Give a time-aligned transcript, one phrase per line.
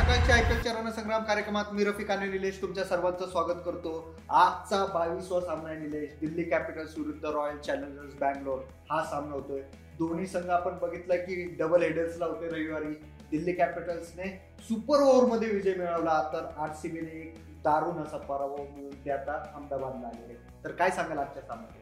[0.00, 3.90] सकाळच्या आयपीएलच्या रणसंग्राम कार्यक्रमात मी रफिक आणि निलेश तुमच्या सर्वांचं स्वागत करतो.
[4.28, 6.10] आजचा बावीसवा सामना आहे निलेश.
[6.20, 8.60] दिल्ली कॅपिटल्स विरुद्ध रॉयल चॅलेंजर्स बँगलोर.
[8.90, 9.60] हा सामना होतोय.
[9.98, 12.92] दोन्ही संघ आपण बघितला की डबल हेडर्सला होते रविवारी.
[13.30, 14.30] दिल्ली कॅपिटल्सने
[14.68, 16.22] सुपर ओव्हरमध्ये विजय मिळवला.
[16.32, 20.38] तर आरसीबीने एक दारुण असा पराभव मिळून ते आता अहमदाबादला आलेले.
[20.64, 21.78] तर काय सांगाल आजच्या सामन्यात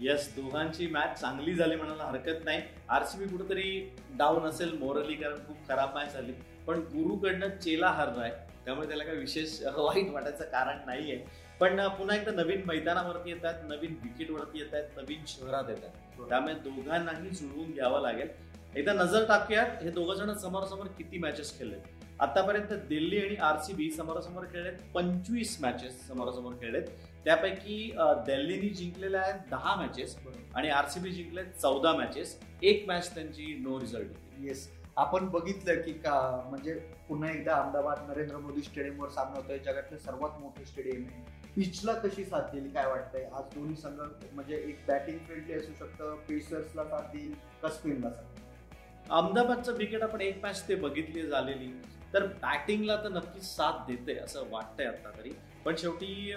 [0.00, 2.62] यस दोघांची मॅच चांगली झाली म्हणायला हरकत नाही.
[2.88, 6.32] आरसीबी कुठेतरी डाऊन असेल मोरली कारण खूप खराब मॅच झाली.
[6.70, 8.30] पण गुरुकडनं चेला हरलाय.
[8.64, 11.16] त्यामुळे त्याला काही विशेष वाईट वाटायचं कारण नाहीये.
[11.60, 16.28] पण पुन्हा एकदा नवीन मैदानावरती येतात नवीन विकेटवरती येत आहेत नवीन शहरात येतात.
[16.28, 18.28] त्यामुळे दोघांनाही जुळवून घ्यावं लागेल.
[18.76, 21.76] एकदा नजर टाकूयात हे दोघं जण समोरासमोर किती मॅचेस खेळले
[22.20, 26.86] आतापर्यंत दिल्ली आणि आरसीबी समोरासमोर खेळलेत पंचवीस मॅचेस समोरासमोर खेळलेत.
[27.24, 27.78] त्यापैकी
[28.26, 30.16] दिल्लीनी जिंकलेल्या आहेत दहा मॅचेस
[30.54, 34.68] आणि आरसीबी जिंकले चौदा मॅचेस एक मॅच त्यांची नो रिझल्ट येस
[35.00, 36.14] आपण बघितलं की का
[36.48, 36.72] म्हणजे
[37.08, 41.22] पुन्हा एकदा अहमदाबाद नरेंद्र मोदी स्टेडियमवर सामना होतोय जगातलं सर्वात मोठं स्टेडियम आहे.
[41.54, 43.22] पिचला कशी साथ दिली काय वाटतंय?
[43.24, 44.00] आज दोन्ही संघ
[44.32, 50.20] म्हणजे एक बॅटिंग फ्रेंडली असू शकतं पेसर्सला साथ देईल का स्पिनला साथ अहमदाबादचं विकेट आपण
[50.20, 51.72] एक मॅच ते बघितली झालेली.
[52.14, 55.32] तर बॅटिंगला तर नक्कीच साथ देते असं वाटतंय आता तरी.
[55.64, 56.32] पण शेवटी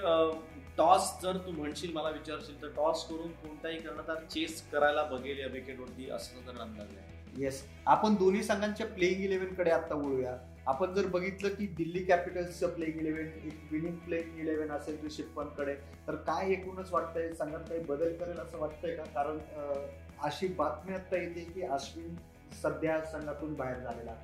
[0.77, 5.47] टॉस जर तू म्हणशील मला विचारशील तर टॉस करून कोणताही कर्णधार चेस करायला बघेल या
[5.47, 7.11] विकेटवरती असं तर अंदाज आहे.
[7.37, 10.35] येस आपण दोन्ही संघांच्या प्लेइंग इलेव्हनकडे आता वळूया.
[10.67, 15.39] आपण जर बघितलं की दिल्ली कॅपिटल्सचं प्लेईंग इलेव्हन एक विनिंग प्लेईंग इलेव्हन असेल ऋषभ
[16.07, 17.31] तर काय एकूणच वाटतंय?
[17.33, 19.03] संघात काही बदल करेल असं वाटतंय का?
[19.03, 19.39] कारण
[20.23, 22.15] अशी बातमी आता येते की अश्विन
[22.61, 24.15] सध्या संघातून बाहेर झालेला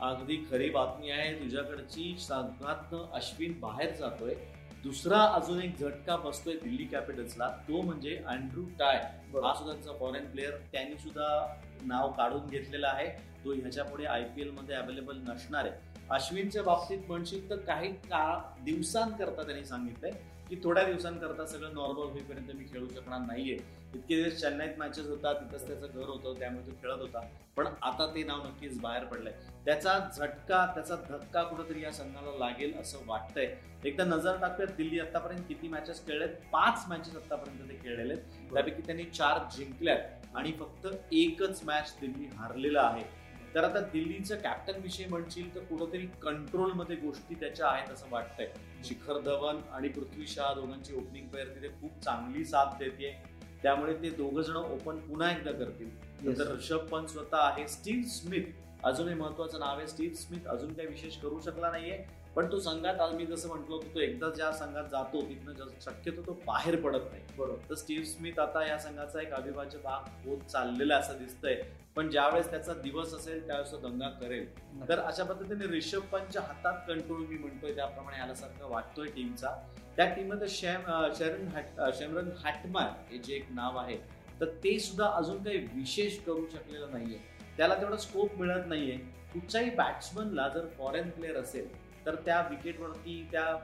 [0.00, 1.32] अगदी खरी बातमी आहे.
[1.34, 4.34] तुझ्याकडची संघात अश्विन बाहेर जातोय.
[4.82, 7.48] दुसरा अजून एक झटका बसतोय दिल्ली कॅपिटल्सला.
[7.48, 8.96] तो म्हणजे अँड्रू टाय
[9.34, 13.08] हा सुद्धा फॉरेन प्लेअर त्यांनी सुद्धा नाव काढून घेतलेलं आहे.
[13.44, 15.74] तो ह्याच्या पुढे आय पी एलमध्ये अवेलेबल नसणार आहे.
[16.10, 20.10] अश्विनच्या बाबतीत म्हणशील तर काही काळ दिवसांकरता त्यांनी सांगितलंय.
[20.48, 23.54] की थोड्या दिवसांकरता सगळं नॉर्मल होईपर्यंत मी खेळू शकणार नाहीये.
[23.94, 27.20] इतके दिवस चेन्नईत मॅचेस होता तिथंच त्याचं घर होतं त्यामुळे तो खेळत होता.
[27.56, 29.32] पण आता ते नाव नक्कीच बाहेर पडलंय.
[29.64, 33.56] त्याचा झटका त्याचा धक्का कुठेतरी या संघाला लागेल असं वाटतंय.
[33.84, 36.28] एकदा नजर टाकूयात दिल्ली आतापर्यंत किती मॅचेस खेळलेत?
[36.28, 38.52] पाच मॅचेस आतापर्यंत ते खेळलेले आहेत.
[38.52, 39.98] त्यापैकी त्यांनी चार जिंकल्यात.
[40.34, 43.04] आणि फक्त एकच मॅच दिल्ली हारलेला आहे.
[43.58, 48.46] तर आता दिल्लीचं कॅप्टन विषयी म्हणशील तर कुठंतरी कंट्रोलमध्ये गोष्टी त्याच्या आहेत असं वाटतंय.
[48.84, 53.10] शिखर धवन आणि पृथ्वी शहा दोघांची ओपनिंग पेअर तिथे खूप चांगली साथ देते
[53.62, 56.38] त्यामुळे ते दोघ जण ओपन पुन्हा एकदा करतील.
[56.38, 57.66] तर ऋषभ पंत स्वतः आहे.
[57.68, 59.86] स्टीव्ह स्मिथ अजूनही महत्वाचं नाव आहे.
[59.88, 61.98] स्टीव्ह स्मिथ अजून काही विशेष करू शकला नाहीये.
[62.38, 66.22] पण तो संघात आज मी जसं म्हटलं होतं तो एकदा ज्या संघात जातो तिथनं शक्यतो
[66.22, 67.22] तो बाहेर पडत नाही.
[67.38, 67.70] बरोबर.
[67.70, 71.62] तर स्टीव्ह स्मिथ आता या संघाचा एक अविभाज्य भाग होत चाललेला असं दिसतंय.
[71.96, 74.46] पण ज्यावेळेस त्याचा दिवस असेल त्यावेळेस तो दंगा करेल.
[74.88, 79.50] तर अशा पद्धतीने रिषभ पंतच्या हातात कंट्रोल मी म्हणतोय त्याप्रमाणे आल्यासारखं वाटतोय टीमचा.
[79.96, 83.96] त्या टीममध्ये शेम शेरन हॅट शेमरन हॅटमॅन हे जे एक नाव आहे
[84.40, 87.18] तर ते सुद्धा अजून काही विशेष करू शकलेलं नाहीये.
[87.56, 88.96] त्याला तेवढा स्कोप मिळत नाहीये.
[89.32, 93.56] कुठच्याही बॅट्समनला जर फॉरेन प्लेअर असेल तर त्या विकेटवरती त्या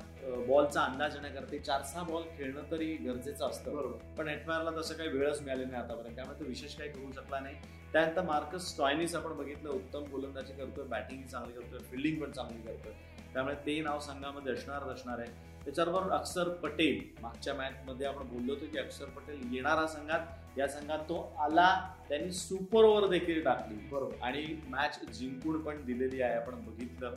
[0.48, 3.76] बॉलचा अंदाज येण्याकरता चार सहा बॉल खेळणं तरी गरजेचं असतं.
[3.76, 4.14] बरोबर.
[4.14, 6.16] पण हेटमॅनला तसं काही वेळच मिळाली नाही आतापर्यंत.
[6.16, 7.56] त्यामुळे तो विशेष काही करू शकला नाही.
[7.92, 9.70] त्यानंतर मार्कस स्टॉयनिस आपण बघितलं.
[9.70, 10.84] उत्तम गोलंदाजी करतोय.
[10.84, 11.78] बॅटिंग चांगली करतोय.
[11.78, 12.92] फिल्डिंग पण चांगली करतोय.
[13.32, 15.32] त्यामुळे ते नाव संघामध्ये असणार असणार आहे.
[15.64, 17.22] त्याच्याबरोबर अक्षर पटेल.
[17.22, 20.58] मागच्या मॅच मध्ये आपण बोललो होतो की अक्षर पटेल येणारा संघात.
[20.58, 21.94] या संघात तो आला.
[22.08, 23.74] त्यांनी सुपर ओव्हर देखील टाकली.
[23.74, 24.14] बरोबर.
[24.22, 26.34] आणि मॅच जिंकून पण दिलेली आहे.
[26.34, 27.14] आपण बघितलं.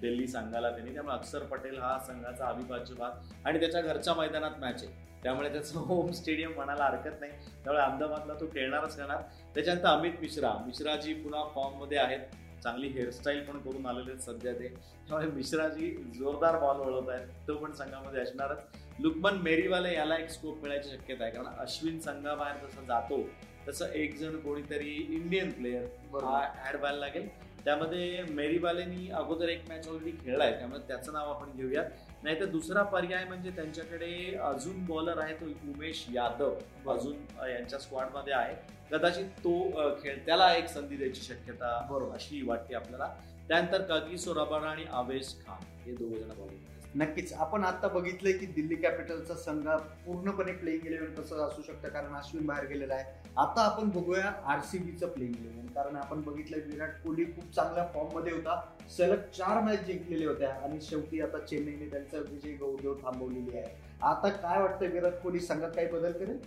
[0.00, 0.94] दिल्ली संघाला त्यांनी.
[0.94, 3.10] त्यामुळे अक्षर पटेल हा संघाचा अविभाज्य भाग.
[3.44, 5.08] आणि त्याच्या घरच्या मैदानात मॅच आहे.
[5.22, 7.32] त्यामुळे त्याचं होम स्टेडियम म्हणायला हरकत नाही.
[7.32, 9.22] त्यामुळे अहमदाबादला तो खेळणारच करणार
[9.54, 10.52] त्याच्यानंतर अमित मिश्रा.
[10.66, 12.20] मिश्राजी पुन्हा फॉर्ममध्ये आहेत.
[12.62, 14.68] चांगली हेअरस्टाईल पण करून आलेले आहेत सध्या ते.
[15.08, 17.26] त्यामुळे मिश्राजी जोरदार बॉल वळवत आहेत.
[17.48, 18.58] तो पण संघामध्ये असणारच.
[18.98, 21.32] लुकमन मेरीवाले याला एक स्कोप मिळायची शक्यता आहे.
[21.32, 23.28] कारण अश्विन संघाबाहेर जसं जातो
[23.68, 25.82] तसं एक जण कोणीतरी इंडियन प्लेअर
[26.68, 27.47] ऍड व्हायला लागेल.
[27.68, 31.84] त्यामध्ये मेरीबालेनी अगोदर एक मॅच ऑलरेडी खेळलाय त्यामुळे त्याचं नाव आपण घेऊयात.
[32.22, 36.54] नाहीतर दुसरा पर्याय म्हणजे त्यांच्याकडे अजून बॉलर आहे तो उमेश यादव
[36.92, 37.16] अजून
[37.48, 38.54] यांच्या स्क्वॉडमध्ये आहे.
[38.90, 39.52] कदाचित तो
[40.02, 42.14] खेळ त्याला एक संधी द्यायची शक्यता बरोबर.
[42.14, 43.12] अशी वाटते आपल्याला.
[43.48, 46.64] त्यानंतर कागिसो रबाडा आणि आवेश खान हे दोघ जण बॉलिंग
[46.98, 47.32] नक्कीच.
[47.32, 49.68] आपण आता बघितलंय की दिल्ली कॅपिटलचा संघ
[50.06, 51.88] पूर्णपणे प्लेइंग इलेव्हन कसं असू शकतं?
[51.88, 53.04] कारण अश्विन बाहेर गेलेला आहे.
[53.36, 58.60] आता आपण बघूया आरसीबीचं प्लेइंग इलेव्हन कारण आपण बघितलंय विराट कोहली खूप चांगल्या फॉर्ममध्ये होता.
[58.96, 60.50] सलग चार मॅच जिंकलेल्या होत्या.
[60.54, 63.76] आणि शेवटी आता चेन्नईने त्यांचा विजय गौरव थांबवलेली आहे.
[64.02, 65.40] आता काय वाटतं विराट कोहली?
[65.40, 66.38] संघात काही बदल करेल?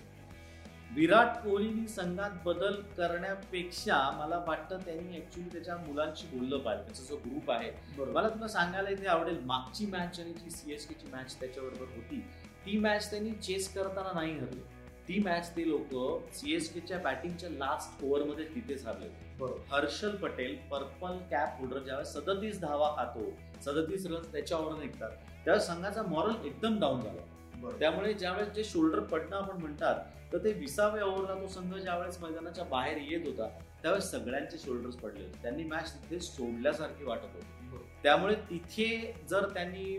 [0.96, 6.84] विराट कोहलीनी संघात बदल करण्यापेक्षा मला वाटतं त्यांनी ऍक्च्युली त्याच्या मुलांशी बोललं पाहिजे.
[6.84, 7.72] त्याचा जो ग्रुप आहे.
[7.98, 8.12] बरोबर.
[8.12, 12.20] मला तुला सांगायला इथे आवडेल मागची मॅच आणि जी सीएसके ची मॅच त्याच्याबरोबर होती
[12.66, 14.60] ती मॅच त्यांनी चेस करताना नाही हरली.
[15.08, 15.94] ती मॅच ते लोक
[16.34, 19.06] सीएसकेच्या बॅटिंगच्या लास्ट ओव्हरमध्ये तिथेच हरले.
[19.06, 19.76] होते बरोबर.
[19.76, 23.30] Harshal Patel purple cap holder ज्यावेळेस सदतीस धावा खातो
[23.66, 25.12] सदतीस रन्स त्याच्यावर निघतात.
[25.46, 27.22] त्यावेळेस संघाचा मॉरल एकदम डाऊन झाला.
[27.70, 29.96] त्यामुळे ज्यावेळेस जे शोल्डर पडणं आपण म्हणतात
[30.34, 33.48] तर ते विसाव्या ओव्हरला तो संघ ज्यावेळेस मैदानाच्या बाहेर येत होता
[33.82, 35.42] त्यावेळेस सगळ्यांचे शोल्डर्स पडले होते.
[35.42, 37.78] त्यांनी मॅच तिथे सोडल्यासारखी वाटत होती.
[38.04, 39.94] त्यामुळे तिथे जर त्यांनी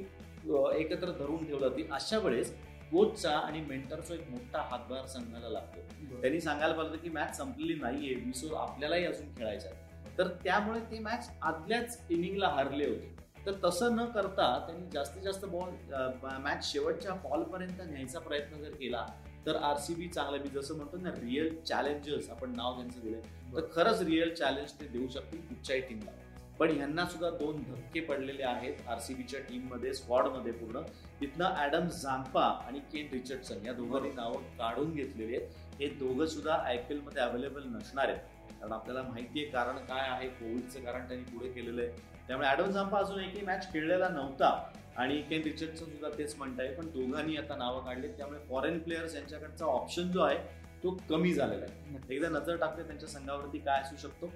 [0.75, 2.53] एकत्र धरून ठेवलं ती अशा वेळेस
[2.91, 6.20] कोचचा आणि मेंटरचा एक मोठा हातभार संघाला लागतो.
[6.20, 11.31] त्यांनी सांगायला पाहिजे की मॅच संपलेली नाहीये वीस आपल्यालाही अजून खेळायचं तर त्यामुळे ते मॅच
[11.43, 13.14] आदल्याच इनिंगला हारले होते.
[13.47, 18.75] तर तसं न करता त्यांनी जास्तीत जास्त बॉल मॅच शेवटच्या बॉल पर्यंत न्यायचा प्रयत्न जर
[18.81, 19.06] केला
[19.47, 23.21] तर आरसीबी चांगलं मी जसं म्हणतो ना रिअल चॅलेंजर्स आपण नाव त्यांचं दिलंय.
[23.55, 26.11] तर खरंच रिअल चॅलेंज ते देऊ शकतील कुठच्याही टीमला
[26.59, 30.81] पण ह्यांना सुद्धा दोन धक्के पडलेले आहेत आरसीबीच्या टीममध्ये स्क्वॉडमध्ये पूर्ण.
[31.21, 35.49] तिथनं ऍडम झांपा आणि केन रिचर्डसन या दोघांनी नावं काढून घेतलेली आहेत.
[35.81, 38.21] हे दोघं सुद्धा आय पी एलमध्ये अवेलेबल नसणार आहेत.
[38.50, 42.11] कारण आपल्याला माहिती आहे कारण काय आहे कोविडचं कारण त्यांनी पुढे केलेलं आहे.
[42.29, 44.71] त्यामुळे ऍडम झांपा अजून एकही मॅच खेळलेला नव्हता.
[44.97, 49.65] आणि केन रिचर्डसन सुद्धा तेच म्हणताय पण दोघांनी आता नावं काढली त्यामुळे फॉरेन प्लेयर्स यांच्याकडचा
[49.65, 50.39] ऑप्शन जो आहे
[50.83, 52.15] तो कमी झालेला आहे.
[52.15, 54.33] एकदा नजर टाकते त्यांच्या संघावरती काय असू शकतो.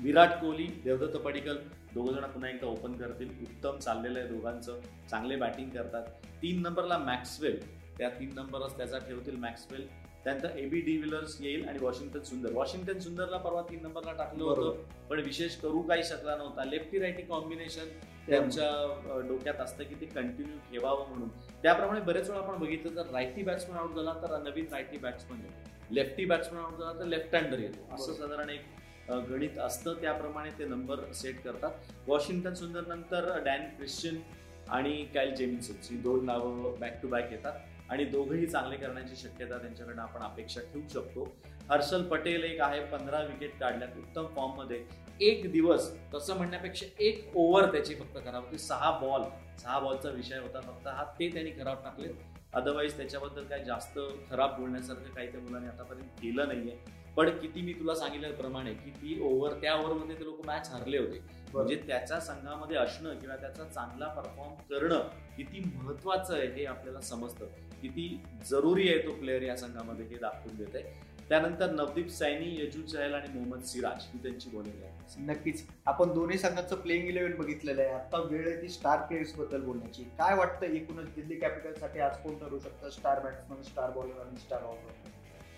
[0.00, 1.56] विराट कोहली देवदत्त पडिकल
[1.94, 3.30] दोघ जण पुन्हा एकदा ओपन करतील.
[3.42, 4.80] उत्तम चाललेलं आहे दोघांचं.
[5.10, 6.02] चांगले बॅटिंग करतात.
[6.42, 7.60] तीन नंबरला मॅक्सवेल
[7.98, 9.86] त्या तीन नंबरच त्याचा ठेवतील मॅक्सवेल
[10.26, 14.82] त्यानंतर एबी डी विलर्स येईल आणि वॉशिंग्टन सुंदर वॉशिंग्टन सुंदरला परवा तीन नंबरला टाकलं होतं
[15.08, 16.64] पण विशेष करू काही शकला नव्हता.
[16.64, 17.88] लेफ्टी रायटी कॉम्बिनेशन
[18.28, 21.28] त्यांच्या डोक्यात असतं की ते कंटिन्यू ठेवावं म्हणून.
[21.62, 25.94] त्याप्रमाणे बरेच वेळा आपण बघितलं तर रायटी बॅट्समन आउट झाला तर नवीन रायटी बॅट्समन येतो.
[25.94, 27.94] लेफ्टी बॅट्समन आउट झाला तर लेफ्ट हँडर येतो.
[27.94, 28.12] असं.
[28.12, 30.00] साधारण एक गणित असतं.
[30.00, 31.92] त्याप्रमाणे ते नंबर सेट करतात.
[32.08, 34.20] वॉशिंग्टन सुंदर नंतर डॅन क्रिश्चियन
[34.68, 37.60] आणि कायल जेमिन्सन ही दोन नावं बॅक टू बॅक येतात.
[37.90, 41.24] आणि दोघंही चांगले करण्याची शक्यता त्यांच्याकडनं आपण अपेक्षा ठेवू शकतो.
[41.70, 44.84] हर्षल पटेल एक आहे पंधरा विकेट काढल्यात उत्तम फॉर्ममध्ये.
[45.20, 49.22] एक दिवस तसं म्हणण्यापेक्षा एक ओव्हर त्याची फक्त खराब होती सहा बॉल
[49.58, 52.08] सहा बॉलचा विषय होता फक्त हा ते त्यांनी खराब टाकले
[52.54, 53.98] अदरवाईज त्याच्याबद्दल काय जास्त
[54.30, 56.76] खराब बोलण्यासारखं काही त्या मुलांनी आतापर्यंत केलं नाहीये.
[57.16, 61.20] पण किती मी तुला सांगितल्याप्रमाणे की ती ओव्हर त्या ओव्हरमध्ये ते लोक मॅच हरले होते.
[61.52, 67.46] म्हणजे त्याच्या संघामध्ये असणं किंवा त्याचा चांगला परफॉर्म करणं किती महत्वाचं आहे हे आपल्याला समजतं.
[67.86, 71.04] किती जरुरी आहे तो प्लेअर या संघामध्ये हे दाखवून देत आहे.
[71.28, 75.22] त्यानंतर नवदीप सैनी यजू चहल आणि मोहम्मद सिराज ही त्यांची बॉलिंग आहे.
[75.26, 75.64] नक्कीच.
[75.86, 77.90] आपण दोन्ही संघाचं प्लेइंग इलेव्हन बघितलेलं आहे.
[77.90, 80.02] आता वेळ आहे ती स्टार प्लेयर्सबद्दल बोलण्याची.
[80.18, 82.90] काय वाटतं एकूणच दिल्ली कॅपिटलसाठी आज कोण ठरू शकतं?
[82.90, 85.14] स्टार बॅट्समन स्टार बॉलर आणि स्टार ऑलराऊंडर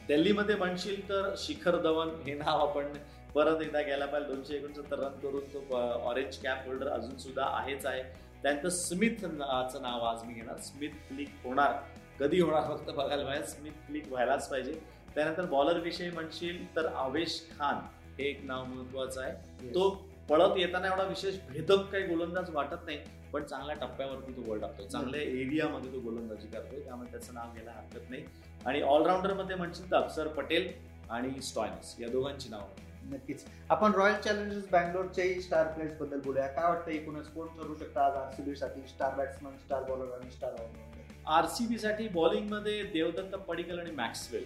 [0.08, 2.92] दिल्लीमध्ये म्हणशील तर शिखर धवन हे नाव आपण
[3.34, 4.32] परत एकदा घ्यायला पाहिजे.
[4.32, 8.02] दोनशे एकोणसत्तर रन करून तो ऑरेंज कॅप होल्डर अजून सुद्धा आहेच आहे.
[8.42, 10.56] त्यानंतर स्मिथ नावाचं नाव आज मी घेणार.
[10.58, 11.72] स्मिथ क्लिक होणार.
[12.20, 14.72] कधी होणार फक्त बघायला पाहिजे स्मिथ क्लिक व्हायलाच पाहिजे.
[15.14, 17.76] त्यानंतर बॉलर विषयी म्हणशील तर आवेश खान
[18.18, 19.68] हे एक नाव महत्वाचं आहे.
[19.74, 19.88] तो
[20.28, 22.98] पळत येताना एवढा विशेष भेदक काही गोलंदाज वाटत नाही
[23.32, 27.70] पण चांगल्या टप्प्यावरती तो बॉल टाकतो चांगल्या एरियामध्ये तो गोलंदाजी करतोय त्यामुळे त्याचं नाव घ्यायला
[27.70, 28.24] हरकत नाही.
[28.66, 30.70] आणि ऑलराऊंडरमध्ये म्हणशील तर अक्षर पटेल
[31.10, 33.12] आणि स्टॉयनस या दोघांची नावं.
[33.12, 33.44] नक्कीच.
[33.70, 36.46] आपण रॉयल चॅलेंजर्स बँगलोरच्याही स्टार प्लेयर्सबद्दल बोलूया.
[36.46, 37.28] काय वाटतं एकूणच?
[37.28, 40.97] कोण ठरू शकतं आज आरसीबी साठी स्टार बॅट्समन स्टार बॉलर आणि स्टार ऑलराऊंडर
[41.28, 44.44] आरसीबी साठी बॉलिंगमध्ये देवदत्त पडिकल आणि मॅक्सवेल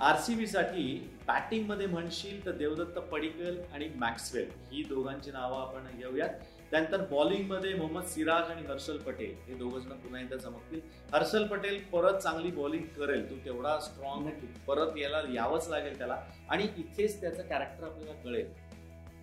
[0.00, 6.28] आरसीबी साठी बॅटिंगमध्ये म्हणशील तर देवदत्त पडिकल आणि मॅक्सवेल ही दोघांची नावं आपण घेऊयात.
[6.70, 9.34] त्यानंतर बॉलिंगमध्ये मोहम्मद सिराज आणि हर्षल पटेल.
[9.46, 10.80] हे दोघं जण पुन्हा एकदा चमकतील.
[11.12, 13.30] हर्षल पटेल परत चांगली बॉलिंग करेल.
[13.30, 14.28] तो तेवढा स्ट्रॉंग
[14.66, 16.16] परत याला यावंच लागेल त्याला.
[16.50, 18.52] आणि इथेच त्याचं कॅरेक्टर आपल्याला कळेल.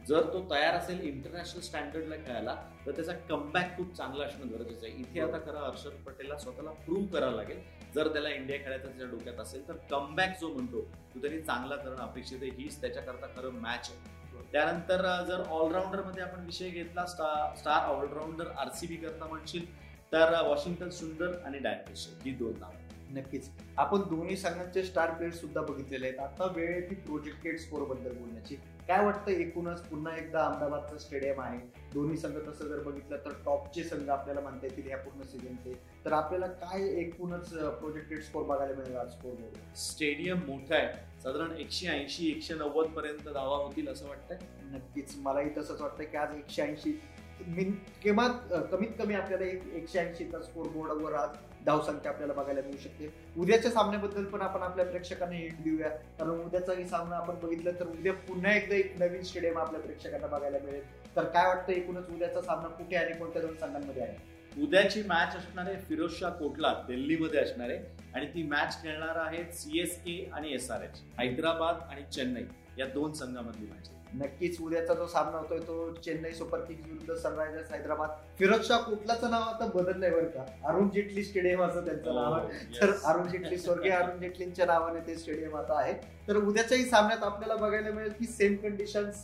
[0.08, 2.55] जर तो तयार असेल इंटरनॅशनल स्टँडर्डला खेळायला
[2.86, 4.96] तर त्याचा कमबॅक खूप चांगला असणं गरजेचं आहे.
[4.96, 7.60] इथे आता खरं हर्षद पटेलला स्वतःला प्रूव्ह करावं लागेल.
[7.96, 12.01] जर त्याला इंडिया खेळायचं त्याच्या डोक्यात असेल तर कमबॅक जो म्हणतो तो त्यांनी चांगला करणं
[12.01, 12.51] अपेक्षित आहे.
[12.51, 14.22] हीच त्याच्याकरता खरं मॅच आहे.
[14.51, 19.75] त्यानंतर अं, जर ऑलराऊंडरमध्ये आपण विषय घेतला स्टार स्टार ऑलराऊंडर आरसीबी करता म्हणशील
[20.12, 22.72] तर वॉशिंग्टन सुंदर आणि डॅनिश ही दोन नाव.
[23.10, 23.50] नक्कीच.
[23.77, 26.20] आपण दोन्ही संघांचे स्टार प्लेयर्स सुद्धा बघितलेले आहेत.
[26.20, 28.55] आता वेळ ती प्रोजेक्टेड स्कोरबद्दल बोलण्याची.
[28.88, 31.58] काय वाटतं एकूणच पुन्हा एकदा अहमदाबादचं स्टेडियम आहे?
[31.94, 35.74] दोन्ही संघ तसं जर बघितलं तर टॉपचे संघ आपल्याला म्हणता येतील ह्या पूर्ण सीझनचे
[36.06, 39.34] तर आपल्याला काय एकूणच प्रोजेक्टेड स्कोर बघायला मिळेल आज स्कोर
[39.76, 40.88] स्टेडियम मोठं आहे.
[41.22, 44.38] साधारण एकशे ऐंशी एकशे नव्वद पर्यंत धावा होतील असं वाटतंय?
[44.72, 45.16] नक्कीच.
[45.18, 47.00] मलाही तसंच वाटतं की आज एकशे ऐंशी.
[47.48, 47.72] मिन
[48.04, 48.28] किंवा
[48.72, 51.30] कमीत कमी आपल्याला एक एकशे ऐंशीचा स्कोर बोर्डवर आज
[51.65, 53.12] धावसंख्या आपल्याला बघायला मिळू शकते.
[53.38, 55.89] उद्याच्या सामन्याबद्दल पण आपण आपल्या प्रेक्षकांना हिट देऊया.
[55.89, 60.58] कारण उद्याचाही सामना आपण बघितलं तर उद्या पुन्हा एकदा एक नवीन स्टेडियम आपल्या प्रेक्षकांना बघायला
[60.63, 60.84] मिळेल.
[61.15, 64.18] तर काय वाटतं एकूणच उद्याचा सामना कुठे आणि कोणत्या दोन संघांमध्ये आहे?
[64.63, 67.80] उद्याची मॅच असणार आहे फिरोजशाह कोटला दिल्लीमध्ये असणार आहे.
[68.15, 72.44] आणि ती मॅच खेळणार आहे सीएसके आणि एस आर एच हैदराबाद आणि चेन्नई
[72.77, 77.22] या दोन संघामधली मॅच आहे नक्कीच उद्याचा जो सामना होतोय तो चेन्नई सुपर किंग्स विरुद्ध
[77.22, 78.10] सनरायझर्स हैदराबाद.
[78.39, 80.46] फिरोजशाह कोटलाचं नाव आता बदललंय बरं का?
[80.65, 82.48] अरुण जेटली स्टेडियम असं त्यांचं नाव आहे.
[82.48, 82.91] Oh, तर.
[83.06, 85.94] अरुण जेटली स्वर्गीय अरुण जेटलींच्या नावाने ते स्टेडियम आता आहे.
[86.27, 89.15] तर उद्याच्याही सामन्यात आपल्याला बघायला मिळेल की सेम कंडिशन्स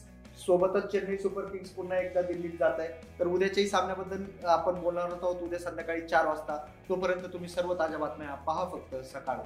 [0.46, 2.89] सोबतच चेन्नई सुपर किंग्स पुन्हा एकदा दिल्लीत जात आहे.
[3.20, 5.41] तर उद्याच्याही सामन्याबद्दल आपण बोलणार आहोत.
[5.41, 6.65] उद्या संध्याकाळी चार वाजता.
[6.89, 9.38] तोपर्यंत तुम्ही सर्व ताज्या बातम्या पहा फक्त सकाळ.